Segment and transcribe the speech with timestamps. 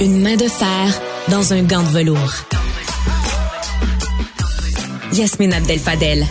[0.00, 0.98] Une main de fer
[1.28, 2.34] dans un gant de velours.
[5.12, 6.24] Yasmine Abdel-Fadel.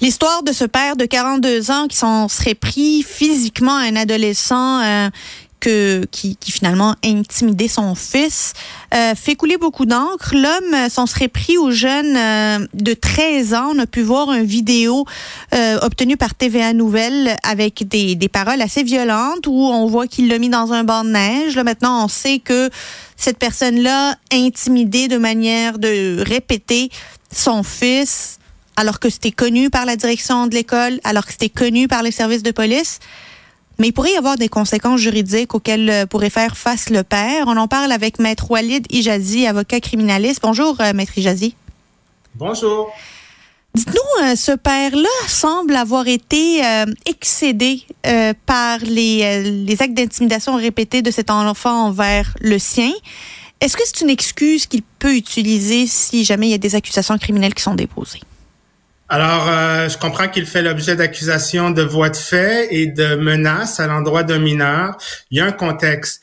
[0.00, 4.80] L'histoire de ce père de 42 ans qui s'en serait pris physiquement à un adolescent
[4.82, 5.10] euh,
[5.60, 8.54] que, qui, qui, finalement intimidait son fils
[8.94, 10.34] euh, fait couler beaucoup d'encre.
[10.34, 13.72] L'homme s'en serait pris au jeune euh, de 13 ans.
[13.74, 15.04] On a pu voir une vidéo
[15.54, 20.28] euh, obtenue par TVA Nouvelles avec des, des paroles assez violentes où on voit qu'il
[20.28, 21.56] l'a mis dans un banc de neige.
[21.56, 22.70] Là, maintenant, on sait que
[23.16, 26.90] cette personne-là intimidé de manière de répéter
[27.32, 28.38] son fils
[28.76, 32.12] alors que c'était connu par la direction de l'école, alors que c'était connu par les
[32.12, 32.98] services de police.
[33.80, 37.46] Mais il pourrait y avoir des conséquences juridiques auxquelles pourrait faire face le père.
[37.48, 40.40] On en parle avec Maître Walid Ijazi, avocat criminaliste.
[40.42, 41.56] Bonjour, Maître Ijazi.
[42.34, 42.92] Bonjour.
[43.74, 50.56] Dites-nous, euh, ce père-là semble avoir été euh, excédé euh, par les, les actes d'intimidation
[50.56, 52.90] répétés de cet enfant envers le sien.
[53.60, 57.16] Est-ce que c'est une excuse qu'il peut utiliser si jamais il y a des accusations
[57.18, 58.20] criminelles qui sont déposées?
[59.08, 59.44] Alors,
[59.80, 63.86] euh, je comprends qu'il fait l'objet d'accusations de voies de fait et de menaces à
[63.86, 64.96] l'endroit d'un mineur.
[65.30, 66.22] Il y a un contexte.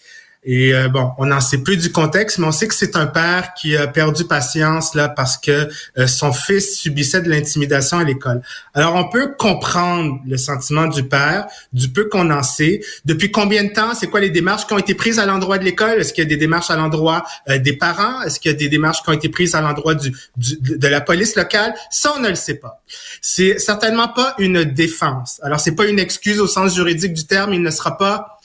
[0.50, 3.06] Et euh, bon, on n'en sait plus du contexte, mais on sait que c'est un
[3.06, 5.67] père qui a perdu patience là parce que
[5.98, 8.42] euh, son fils subissait de l'intimidation à l'école.
[8.73, 12.80] Alors on peut comprendre le sentiment du père, du peu qu'on en sait.
[13.03, 13.94] Depuis combien de temps?
[13.94, 16.00] C'est quoi les démarches qui ont été prises à l'endroit de l'école?
[16.00, 18.22] Est-ce qu'il y a des démarches à l'endroit euh, des parents?
[18.22, 20.88] Est-ce qu'il y a des démarches qui ont été prises à l'endroit du, du, de
[20.88, 21.73] la police locale?
[21.92, 22.81] Ça, on ne le sait pas.
[23.22, 25.42] C'est certainement pas une défense.
[25.44, 27.53] Alors c'est pas une excuse au sens juridique du terme.
[27.53, 28.36] Il ne sera pas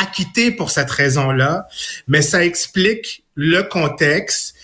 [0.00, 1.68] acquitté pour cette raison-là,
[2.06, 4.54] mais ça explique le contexte.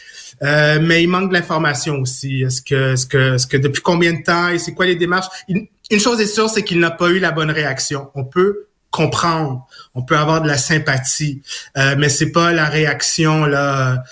[0.43, 2.43] Euh, mais il manque de l'information aussi.
[2.43, 5.29] Est-ce que, est-ce que, est-ce que depuis combien de temps et c'est quoi les démarches?
[5.49, 5.69] Une,
[5.99, 8.11] chose est sûre, c'est qu'il n'a pas eu la bonne réaction.
[8.15, 11.43] On peut comprendre, on peut avoir de la sympathie,
[11.77, 14.03] euh, mais c'est pas la réaction là.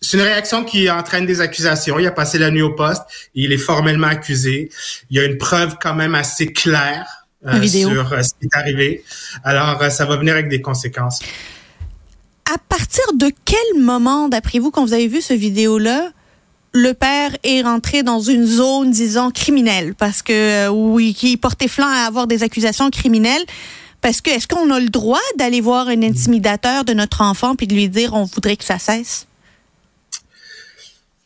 [0.00, 1.98] C'est une réaction qui entraîne des accusations.
[1.98, 3.02] Il a passé la nuit au poste,
[3.34, 4.70] il est formellement accusé.
[5.10, 8.56] Il y a une preuve quand même assez claire euh, sur euh, ce qui est
[8.56, 9.04] arrivé.
[9.44, 11.20] Alors, euh, ça va venir avec des conséquences.
[12.52, 16.10] À partir de quel moment, d'après vous, quand vous avez vu ce vidéo-là,
[16.72, 21.88] le père est rentré dans une zone, disons, criminelle, parce que oui, qui portait flanc
[21.88, 23.44] à avoir des accusations criminelles.
[24.02, 27.66] Parce que est-ce qu'on a le droit d'aller voir un intimidateur de notre enfant puis
[27.66, 29.26] de lui dire on voudrait que ça cesse?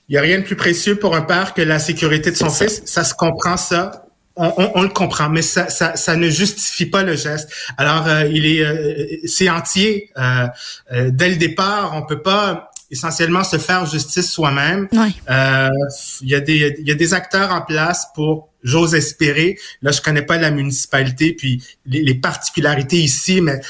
[0.08, 2.48] Il n'y a rien de plus précieux pour un père que la sécurité de son
[2.48, 2.82] fils.
[2.84, 4.06] Ça se comprend, ça
[4.40, 7.50] on, le comprend, mais ça, ça, ça, ne justifie pas le geste.
[7.76, 10.10] Alors, euh, il est, euh, c'est entier.
[10.16, 14.88] Euh, dès le départ, on peut pas essentiellement se faire justice soi-même.
[14.92, 19.58] Il y a des, il y a des acteurs en place pour j'ose espérer.
[19.82, 23.60] Là, je connais pas la municipalité puis les, les particularités ici, mais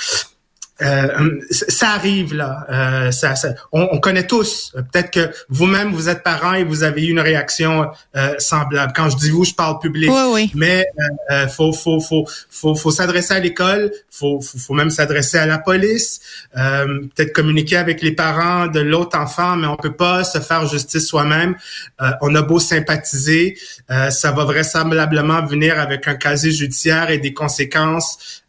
[0.82, 2.66] euh, ça arrive là.
[2.70, 4.72] Euh, ça, ça on, on, connaît tous.
[4.92, 8.92] Peut-être que vous-même vous êtes parent et vous avez eu une réaction euh, semblable.
[8.94, 10.10] Quand je dis vous, je parle public.
[10.10, 10.50] Oui, oui.
[10.54, 10.86] Mais
[11.30, 13.92] euh, faut faut faut faut faut s'adresser à l'école.
[14.10, 16.20] Faut, faut, faut même s'adresser à la police.
[16.54, 21.06] Peut-être communiquer avec les parents de l'autre enfant, mais on peut pas se faire justice
[21.06, 21.56] soi-même.
[22.20, 23.56] on a beau sympathiser,
[23.88, 28.42] ça va vraisemblablement venir avec un casier judiciaire et des conséquences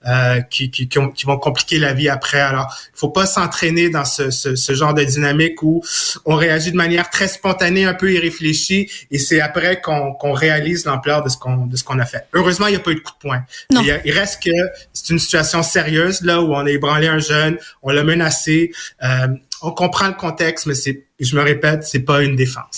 [0.49, 2.39] qui, qui, qui vont compliquer la vie après après.
[2.39, 5.83] Alors, il faut pas s'entraîner dans ce, ce, ce, genre de dynamique où
[6.25, 11.23] on réagit de manière très spontanée, un peu irréfléchie, et c'est après qu'on réalise l'ampleur
[11.23, 12.25] de ce qu'on de ce qu'on a fait.
[12.33, 13.43] Heureusement, il n'y a pas eu de coup de poing.
[13.71, 14.51] Il, il, reste que
[14.93, 18.71] c'est une situation sérieuse là où on a ébranlé un jeune, on l'a menacé.
[19.03, 19.27] Euh,
[19.61, 22.75] on comprend le contexte, mais c'est, je me répète, c'est pas une défense.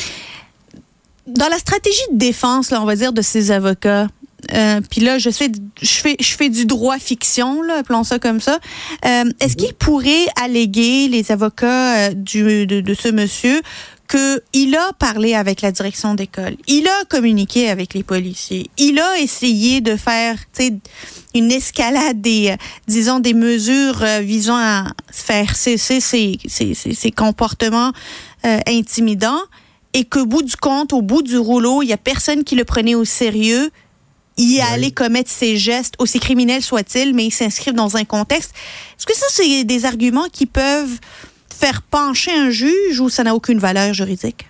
[1.27, 4.07] Dans la stratégie de défense, là, on va dire, de ces avocats,
[4.51, 8.19] euh, puis là, je sais, je fais, je fais du droit fiction, là, appelons ça
[8.19, 8.59] comme ça.
[9.05, 13.61] Euh, Est-ce qu'il pourrait alléguer les avocats euh, du, de, de, ce monsieur
[14.09, 19.17] qu'il a parlé avec la direction d'école, il a communiqué avec les policiers, il a
[19.19, 20.35] essayé de faire,
[21.33, 27.91] une escalade des, euh, disons, des mesures visant à faire cesser ces, ces, ces, comportements
[28.45, 29.41] euh, intimidants,
[29.93, 32.65] et qu'au bout du compte, au bout du rouleau, il y a personne qui le
[32.65, 33.69] prenait au sérieux
[34.37, 38.53] y aller commettre ces gestes, aussi criminels soient-ils, mais ils s'inscrivent dans un contexte.
[38.97, 40.99] Est-ce que ça, c'est des arguments qui peuvent
[41.49, 44.47] faire pencher un juge ou ça n'a aucune valeur juridique?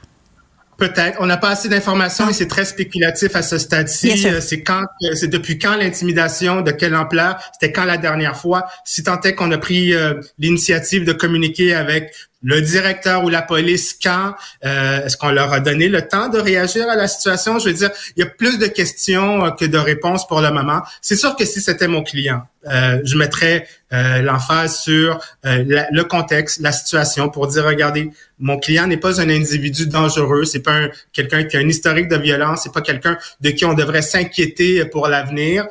[0.77, 1.18] Peut-être.
[1.21, 4.18] On n'a pas assez d'informations et c'est très spéculatif à ce stade-ci.
[4.41, 8.65] C'est quand, euh, c'est depuis quand l'intimidation, de quelle ampleur, c'était quand la dernière fois?
[8.83, 12.13] Si tant est qu'on a pris euh, l'initiative de communiquer avec
[12.44, 14.36] le directeur ou la police quand
[14.66, 17.57] euh, Est-ce qu'on leur a donné le temps de réagir à la situation?
[17.60, 20.51] Je veux dire, il y a plus de questions euh, que de réponses pour le
[20.51, 20.81] moment.
[21.01, 26.04] C'est sûr que si c'était mon client, euh, je mettrais euh, l'emphase sur euh, le
[26.04, 30.88] contexte, la situation, pour dire regardez, mon client n'est pas un individu dangereux, c'est pas
[31.12, 34.86] quelqu'un qui a un historique de violence, c'est pas quelqu'un de qui on devrait s'inquiéter
[34.86, 35.68] pour l'avenir,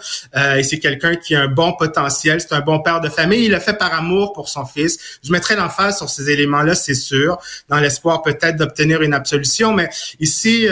[0.56, 3.50] et c'est quelqu'un qui a un bon potentiel, c'est un bon père de famille, il
[3.50, 5.18] le fait par amour pour son fils.
[5.22, 7.36] Je mettrais l'emphase sur ces éléments-là, c'est sûr,
[7.68, 9.90] dans l'espoir peut-être d'obtenir une absolution, mais
[10.20, 10.68] ici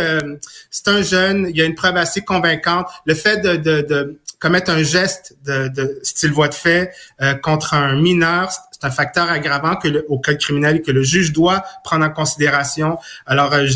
[0.70, 2.86] c'est un jeune, il y a une preuve assez convaincante.
[3.04, 6.90] Le fait de, de, de commettre un geste de, de style voie de fait
[7.20, 11.02] euh, contre un mineur, c'est un facteur aggravant que le, au code criminel que le
[11.02, 12.98] juge doit prendre en considération.
[13.26, 13.68] Alors, euh,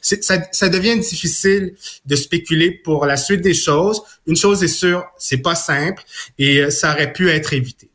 [0.00, 1.74] ça, ça, devient difficile
[2.06, 4.00] de spéculer pour la suite des choses.
[4.28, 6.04] Une chose est sûre, c'est pas simple
[6.38, 7.90] et euh, ça aurait pu être évité.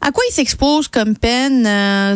[0.00, 1.62] À quoi il s'expose comme peine?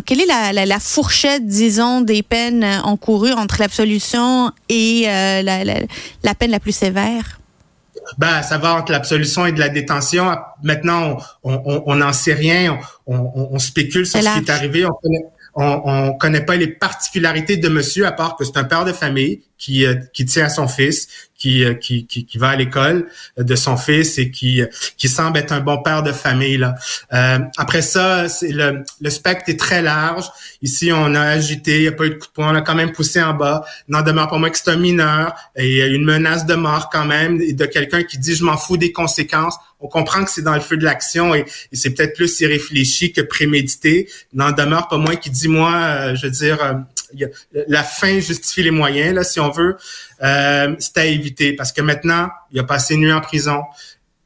[0.05, 6.35] quelle est la, la, la, fourchette, disons, des peines encourues entre l'absolution et la, la,
[6.35, 7.38] peine la plus sévère?
[8.19, 10.37] Ben, ça va entre l'absolution et de la détention.
[10.63, 12.79] Maintenant, on n'en sait rien.
[13.07, 14.85] On, on, spécule sur ce qui est arrivé.
[14.85, 18.85] On connaît, on, connaît pas les particularités de monsieur, à part que c'est un père
[18.85, 22.51] de famille qui, euh, qui tient à son fils, qui, euh, qui, qui, qui va
[22.51, 24.63] à l'école de son fils et qui,
[24.97, 26.57] qui semble être un bon père de famille.
[26.57, 26.75] Là.
[27.13, 30.27] Euh, après ça, c'est le, le spectre est très large.
[30.63, 32.63] Ici, on a agité, il n'y a pas eu de coup de poing, on a
[32.63, 33.65] quand même poussé en bas.
[33.89, 36.55] N'en demeure pas moins que c'est un mineur et il y a une menace de
[36.55, 39.57] mort quand même de quelqu'un qui dit je m'en fous des conséquences.
[39.81, 43.21] On comprend que c'est dans le feu de l'action et, c'est peut-être plus irréfléchi que
[43.21, 44.09] prémédité.
[44.33, 46.59] N'en demeure pas moins qui dit moi, euh, je veux dire,
[47.69, 49.77] la fin justifie les moyens, là, si on veut,
[50.23, 53.63] euh, c'est à éviter parce que maintenant, il a passé une nuit en prison.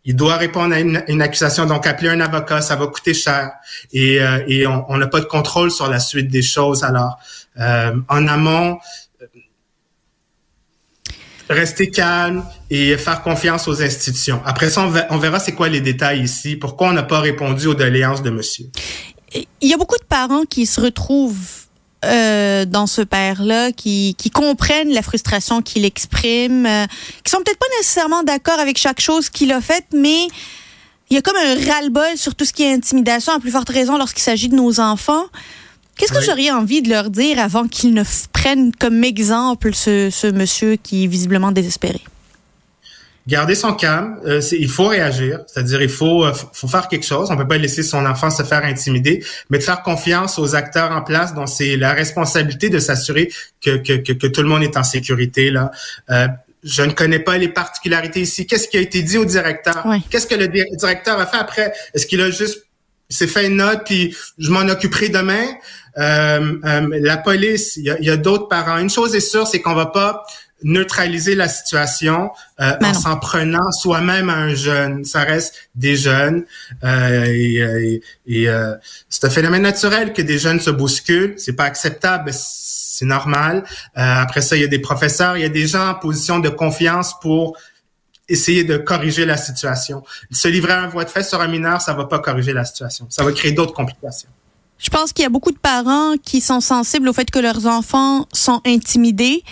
[0.05, 3.52] Il doit répondre à une, accusation, donc appeler un avocat, ça va coûter cher
[3.93, 6.82] et, euh, on n'a pas de contrôle sur la suite des choses.
[6.82, 7.19] Alors,
[7.61, 8.79] euh, en amont,
[11.49, 14.43] rester calme et faire confiance aux institutions.
[14.44, 17.75] Après ça, on verra c'est quoi les détails ici, pourquoi on n'a pas répondu aux
[17.75, 18.67] doléances de monsieur.
[19.34, 21.62] Il y a beaucoup de parents qui se retrouvent
[22.04, 26.87] euh, dans ce père-là, qui, qui comprennent la frustration qu'il exprime, euh,
[27.25, 30.26] qui sont peut-être pas nécessairement d'accord avec chaque chose qu'il a faite, mais
[31.10, 33.69] il y a comme un ras-le-bol sur tout ce qui est intimidation, à plus forte
[33.69, 35.26] raison lorsqu'il s'agit de nos enfants.
[35.96, 38.02] Qu'est-ce que j'aurais envie de leur dire avant qu'ils ne
[38.32, 42.00] prennent comme exemple ce, ce monsieur qui est visiblement désespéré?
[43.26, 44.19] Garder son calme.
[44.26, 47.30] Euh, il faut réagir, c'est-à-dire il faut, euh, faut faire quelque chose.
[47.30, 50.90] On peut pas laisser son enfant se faire intimider, mais de faire confiance aux acteurs
[50.90, 54.76] en place dont c'est la responsabilité de s'assurer que, que, que, tout le monde est
[54.76, 55.50] en sécurité.
[55.50, 55.70] Là.
[56.10, 56.28] Euh,
[56.64, 58.46] je ne connais pas les particularités ici.
[58.46, 59.84] Qu'est-ce qui a été dit au directeur?
[60.10, 61.72] Qu'est-ce que le directeur a fait après?
[61.94, 62.66] Est-ce qu'il a juste
[63.08, 65.44] s'est fait une note puis je m'en occuperai demain?
[65.98, 68.78] Euh, la police, il y a, y a d'autres parents.
[68.78, 70.24] Une chose est sûre, c'est qu'on va pas
[70.64, 72.31] neutraliser la situation
[72.61, 75.05] euh, en s'en prenant soi-même à un jeune.
[75.05, 76.44] Ça reste des jeunes
[76.85, 78.75] euh, et, et, euh,
[79.09, 81.35] c'est un phénomène naturel que des jeunes se bousculent.
[81.37, 83.64] C'est pas acceptable, c'est normal.
[83.94, 86.49] après ça, il y a des professeurs, il y a des gens en position de
[86.49, 87.56] confiance pour
[88.29, 90.03] essayer de corriger la situation.
[90.31, 92.65] Se livrer à un voie de fait sur un mineur, ça va pas corriger la
[92.65, 93.06] situation.
[93.11, 94.29] Ça va créer d'autres complications.
[94.82, 97.67] Je pense qu'il y a beaucoup de parents qui sont sensibles au fait que leurs
[97.67, 99.44] enfants sont intimidés.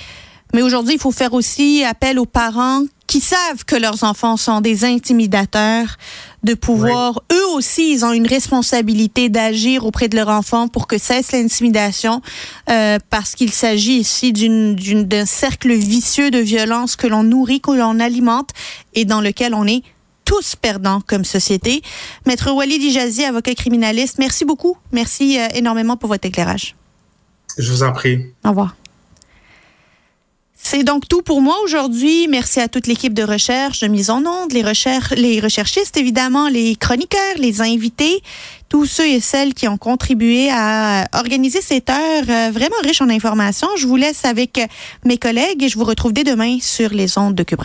[0.55, 4.61] Mais aujourd'hui, il faut faire aussi appel aux parents qui savent que leurs enfants sont
[4.61, 5.97] des intimidateurs,
[6.44, 10.97] de pouvoir, eux aussi, ils ont une responsabilité d'agir auprès de leur enfant pour que
[10.97, 12.23] cesse l'intimidation,
[12.69, 17.98] euh, parce qu'il s'agit ici d'un cercle vicieux de violence que l'on nourrit, que l'on
[17.98, 18.51] alimente
[18.94, 19.82] et dans lequel on est
[20.25, 21.82] tous perdants comme société.
[22.27, 24.77] Maître Walid Ijazi, avocat criminaliste, merci beaucoup.
[24.93, 26.77] Merci euh, énormément pour votre éclairage.
[27.58, 28.25] Je vous en prie.
[28.44, 28.77] Au revoir.
[30.62, 32.29] C'est donc tout pour moi aujourd'hui.
[32.29, 36.48] Merci à toute l'équipe de recherche, de mise en onde, les, recherches, les recherchistes évidemment,
[36.48, 38.22] les chroniqueurs, les invités,
[38.69, 43.08] tous ceux et celles qui ont contribué à organiser cette heure euh, vraiment riche en
[43.08, 43.69] informations.
[43.76, 44.60] Je vous laisse avec
[45.05, 47.60] mes collègues et je vous retrouve dès demain sur les ondes de Cube.